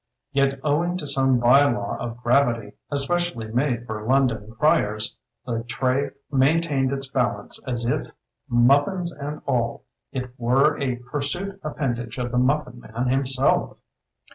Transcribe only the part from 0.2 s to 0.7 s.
Yet